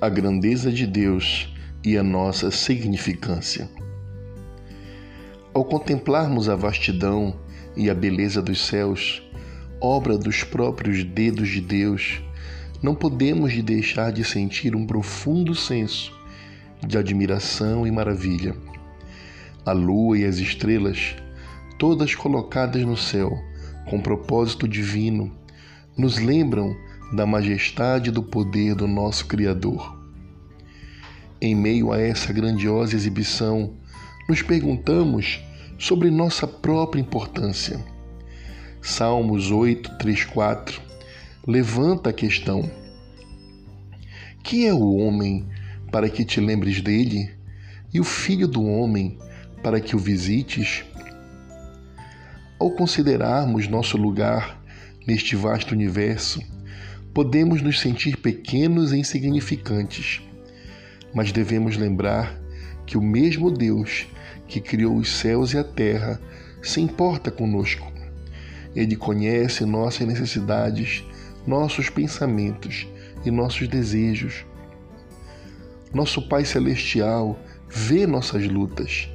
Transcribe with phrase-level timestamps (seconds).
[0.00, 1.52] a grandeza de Deus
[1.84, 3.68] e a nossa significância.
[5.52, 7.34] Ao contemplarmos a vastidão
[7.76, 9.20] e a beleza dos céus,
[9.80, 12.22] obra dos próprios dedos de Deus,
[12.80, 16.16] não podemos deixar de sentir um profundo senso
[16.86, 18.54] de admiração e maravilha.
[19.66, 21.16] A lua e as estrelas,
[21.76, 23.36] todas colocadas no céu
[23.90, 25.36] com propósito divino,
[25.96, 26.76] nos lembram
[27.12, 29.97] da majestade do poder do nosso Criador.
[31.40, 33.74] Em meio a essa grandiosa exibição,
[34.28, 35.40] nos perguntamos
[35.78, 37.78] sobre nossa própria importância.
[38.82, 40.82] Salmos 8, 3, 4
[41.46, 42.68] levanta a questão:
[44.42, 45.46] Que é o homem
[45.92, 47.30] para que te lembres dele,
[47.94, 49.16] e o filho do homem
[49.62, 50.84] para que o visites?
[52.58, 54.60] Ao considerarmos nosso lugar
[55.06, 56.42] neste vasto universo,
[57.14, 60.20] podemos nos sentir pequenos e insignificantes,
[61.18, 62.40] mas devemos lembrar
[62.86, 64.06] que o mesmo Deus
[64.46, 66.20] que criou os céus e a terra
[66.62, 67.92] se importa conosco.
[68.72, 71.04] Ele conhece nossas necessidades
[71.44, 72.86] nossos pensamentos
[73.24, 74.46] e nossos desejos.
[75.92, 77.36] Nosso Pai Celestial
[77.68, 79.10] vê nossas lutas,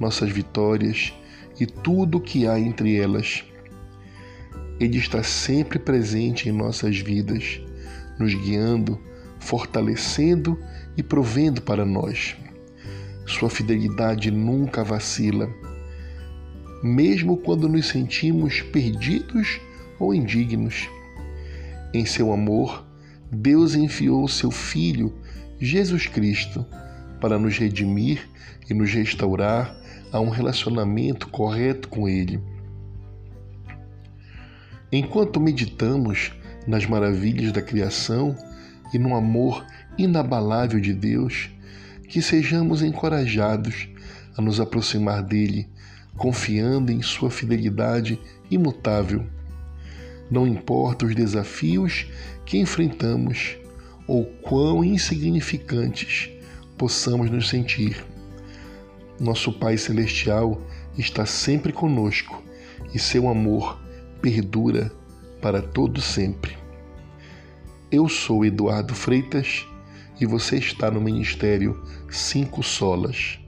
[0.00, 1.14] nossas vitórias
[1.60, 3.44] e tudo o que há entre elas.
[4.80, 7.60] Ele está sempre presente em nossas vidas,
[8.18, 9.00] nos guiando,
[9.46, 10.58] fortalecendo
[10.96, 12.36] e provendo para nós.
[13.24, 15.48] Sua fidelidade nunca vacila,
[16.82, 19.60] mesmo quando nos sentimos perdidos
[20.00, 20.88] ou indignos.
[21.94, 22.84] Em seu amor,
[23.30, 25.14] Deus enviou seu Filho,
[25.60, 26.66] Jesus Cristo,
[27.20, 28.28] para nos redimir
[28.68, 29.76] e nos restaurar
[30.10, 32.40] a um relacionamento correto com Ele.
[34.90, 36.32] Enquanto meditamos
[36.66, 38.36] nas maravilhas da criação
[38.92, 39.64] e no amor
[39.98, 41.50] inabalável de Deus,
[42.08, 43.88] que sejamos encorajados
[44.36, 45.68] a nos aproximar dele,
[46.16, 48.18] confiando em Sua fidelidade
[48.50, 49.26] imutável
[50.30, 52.06] não importa os desafios
[52.44, 53.56] que enfrentamos
[54.06, 56.30] ou quão insignificantes
[56.76, 58.04] possamos nos sentir.
[59.20, 60.60] Nosso Pai Celestial
[60.98, 62.42] está sempre conosco
[62.92, 63.80] e seu amor
[64.20, 64.90] perdura
[65.40, 66.56] para todo sempre.
[67.88, 69.64] Eu sou Eduardo Freitas
[70.20, 71.80] e você está no Ministério
[72.10, 73.38] Cinco Solas.